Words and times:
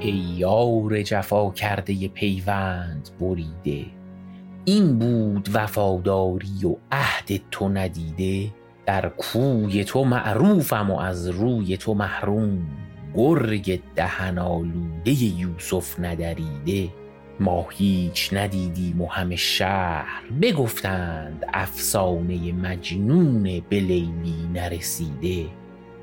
ای 0.00 0.12
یار 0.12 1.02
جفا 1.02 1.50
کرده 1.50 2.08
پیوند 2.08 3.08
بریده. 3.20 3.86
این 4.64 4.98
بود 4.98 5.48
وفاداری 5.52 6.64
و 6.64 6.76
عهد 6.92 7.40
تو 7.50 7.68
ندیده. 7.68 8.50
در 8.86 9.08
کوی 9.08 9.84
تو 9.84 10.04
معروفم 10.04 10.90
و 10.90 10.98
از 10.98 11.28
روی 11.28 11.76
تو 11.76 11.94
محروم. 11.94 12.66
گرگ 13.14 13.80
دهن 13.94 14.38
آلوده 14.38 15.24
یوسف 15.24 16.00
ندریده. 16.00 16.88
ما 17.40 17.66
هیچ 17.70 18.30
ندیدیم 18.32 19.00
و 19.00 19.06
همه 19.06 19.36
شهر 19.36 20.22
بگفتند 20.42 21.44
افسانه 21.54 22.52
مجنون 22.52 23.42
به 23.42 23.80
لیلی 23.80 24.48
نرسیده. 24.54 25.46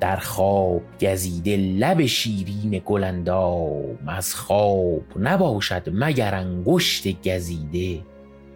در 0.00 0.16
خواب 0.16 0.82
گزیده 1.00 1.56
لب 1.56 2.06
شیرین 2.06 2.82
گل 2.86 3.04
اندام 3.04 3.98
از 4.06 4.34
خواب 4.34 5.02
نباشد 5.18 5.88
مگر 5.92 6.34
انگشت 6.34 7.28
گزیده. 7.28 8.00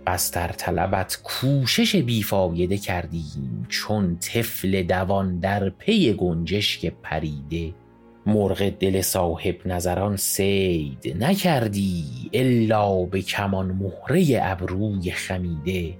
بس 0.07 0.31
در 0.31 0.49
طلبت 0.49 1.21
کوشش 1.25 1.97
بیفایده 1.97 2.79
کردیم 2.79 3.67
چون 3.69 4.19
طفل 4.19 4.83
دوان 4.83 5.39
در 5.39 5.71
پی 5.71 6.13
گنجشک 6.13 6.93
پریده. 7.03 7.75
مرغ 8.27 8.71
دل 8.71 9.01
صاحب 9.01 9.57
نظران 9.67 10.17
صید 10.17 11.17
نکردی 11.21 12.05
الا 12.33 13.05
به 13.05 13.23
کمان 13.23 13.67
مهره 13.67 14.41
ابروی 14.43 15.11
خمیده. 15.11 15.95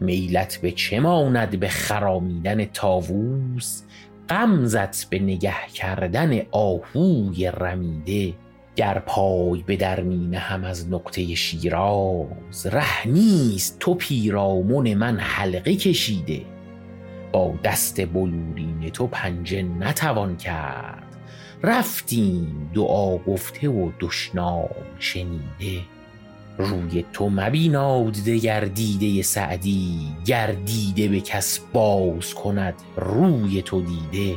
میلت 0.00 0.58
به 0.62 0.72
چه 0.72 1.00
ماند 1.00 1.60
به 1.60 1.68
خرامیدن 1.68 2.64
طاووس؟ 2.64 3.82
غمزت 4.28 5.10
به 5.10 5.18
نگه 5.18 5.68
کردن 5.74 6.42
آهوی 6.50 7.52
رمیده 7.56 8.34
گر 8.76 8.98
پای 8.98 9.62
به 9.62 9.76
در 9.76 10.00
می 10.00 10.26
نهم 10.26 10.64
از 10.64 10.90
نقطه 10.90 11.34
شیراز. 11.34 12.66
ره 12.66 13.08
نیست 13.08 13.78
تو 13.78 13.94
پیرامن 13.94 14.94
من 14.94 15.18
حلقه 15.18 15.76
کشیده. 15.76 16.42
با 17.32 17.54
دست 17.64 18.06
بلورین 18.06 18.90
تو 18.92 19.06
پنجه 19.06 19.62
نتوان 19.62 20.36
کرد. 20.36 21.02
رفتیم 21.62 22.70
دعا 22.74 23.18
گفته 23.18 23.68
و 23.68 23.90
دشنام 24.00 24.68
شنیده. 24.98 25.95
روی 26.58 27.04
تو 27.12 27.28
مبیناد 27.28 28.12
دگر 28.12 28.60
دیده 28.60 29.22
سعدی 29.22 29.98
گر 30.26 30.52
دیده 30.52 31.08
به 31.08 31.20
کس 31.20 31.60
باز 31.72 32.34
کند 32.34 32.74
روی 32.96 33.62
تو 33.62 33.82
دیده. 33.82 34.36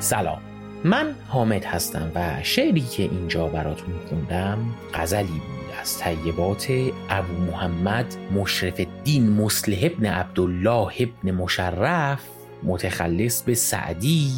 سلام. 0.00 0.49
من 0.84 1.14
حامد 1.28 1.64
هستم 1.64 2.12
و 2.14 2.42
شعری 2.42 2.80
که 2.80 3.02
اینجا 3.02 3.46
براتون 3.46 3.94
خوندم 4.08 4.58
غزلی 4.94 5.26
بود 5.26 5.74
از 5.80 5.98
طیبات 5.98 6.72
ابو 7.08 7.32
محمد 7.32 8.16
مشرف 8.34 8.74
الدین 8.80 9.30
مصلح 9.30 9.78
ابن 9.82 10.06
عبدالله 10.06 10.92
ابن 10.98 11.30
مشرف 11.30 12.20
متخلص 12.62 13.42
به 13.42 13.54
سعدی 13.54 14.30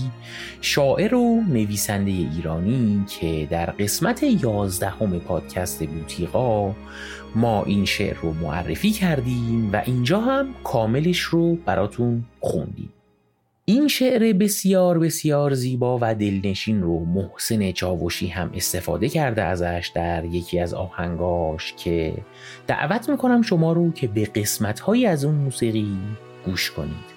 شاعر 0.60 1.14
و 1.14 1.42
نویسنده 1.48 2.10
ایرانی 2.10 3.04
که 3.08 3.46
در 3.50 3.66
قسمت 3.66 4.22
یازدهم 4.22 5.18
پادکست 5.18 5.86
بوتیقا 5.86 6.74
ما 7.34 7.64
این 7.64 7.84
شعر 7.84 8.16
رو 8.16 8.32
معرفی 8.32 8.90
کردیم 8.90 9.72
و 9.72 9.82
اینجا 9.84 10.20
هم 10.20 10.54
کاملش 10.64 11.20
رو 11.20 11.56
براتون 11.56 12.24
خوندیم. 12.40 12.92
این 13.64 13.88
شعر 13.88 14.32
بسیار 14.32 14.98
بسیار 14.98 15.54
زیبا 15.54 15.98
و 16.00 16.14
دلنشین 16.14 16.82
رو 16.82 17.04
محسن 17.04 17.72
چاوشی 17.72 18.26
هم 18.26 18.50
استفاده 18.54 19.08
کرده 19.08 19.42
ازش 19.42 19.90
در 19.94 20.24
یکی 20.24 20.60
از 20.60 20.74
آهنگاش 20.74 21.74
که 21.76 22.14
دعوت 22.66 23.08
می‌کنم 23.08 23.42
شما 23.42 23.72
رو 23.72 23.92
که 23.92 24.08
به 24.08 24.24
قسمت 24.24 24.80
های 24.80 25.06
از 25.06 25.24
اون 25.24 25.34
موسیقی 25.34 25.98
گوش 26.46 26.70
کنید. 26.70 27.12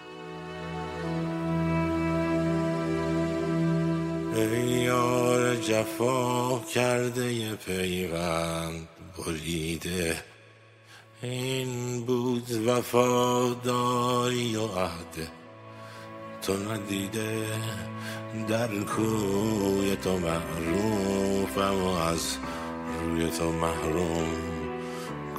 یار 4.84 5.56
جفا 5.56 6.60
کرده 6.60 7.34
ی 7.34 7.56
پیغند 7.56 8.88
بریده 9.18 10.16
این 11.22 12.02
بود 12.06 12.68
وفاداری 12.68 14.56
و 14.56 14.62
عهده 14.62 15.45
تو 16.46 16.54
ندیده 16.54 17.46
در 18.48 18.68
کوی 18.68 19.96
تو 19.96 20.18
معروفم 20.18 21.84
و 21.84 21.88
از 21.88 22.38
روی 23.02 23.30
تو 23.30 23.52
محروم 23.52 24.28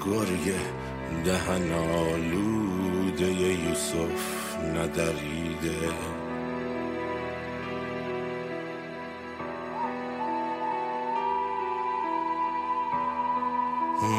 گرگ 0.07 0.55
دهن 1.25 1.73
آلوده 1.73 3.33
یوسف 3.33 4.57
ندریده. 4.75 5.89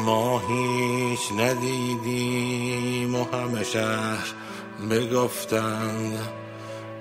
ما 0.04 0.38
هیچ 0.38 1.32
ندیدیم 1.38 3.14
و 3.14 3.24
همه 3.24 3.64
شهر 3.64 4.34
بگفتند 4.90 6.47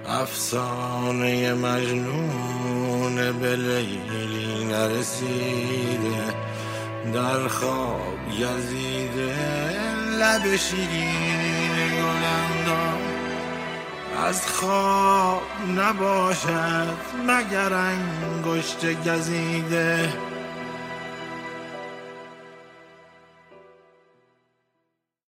افسانه 0.07 1.53
مجنون 1.53 3.39
به 3.39 3.55
لیلی 3.55 4.65
نرسیده. 4.65 6.33
در 7.13 7.47
خواب 7.47 8.17
یزیده 8.31 9.35
لب 10.19 10.55
شیرین 10.55 11.75
گلندام 11.91 13.01
از 14.27 14.47
خواب 14.47 15.41
نباشد 15.77 16.97
مگر 17.27 17.73
انگشت 17.73 19.09
گزیده. 19.09 20.13